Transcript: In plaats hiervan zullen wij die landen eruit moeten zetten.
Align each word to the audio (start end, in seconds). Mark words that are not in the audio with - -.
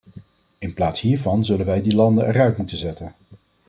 In 0.59 0.73
plaats 0.73 1.01
hiervan 1.01 1.45
zullen 1.45 1.65
wij 1.65 1.81
die 1.81 1.93
landen 1.95 2.27
eruit 2.27 2.57
moeten 2.57 2.77
zetten. 2.77 3.13